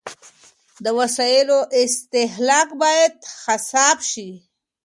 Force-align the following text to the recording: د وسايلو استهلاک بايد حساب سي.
د 0.83 0.85
وسايلو 0.99 1.59
استهلاک 1.83 2.69
بايد 2.81 3.13
حساب 3.43 3.97
سي. 4.11 4.29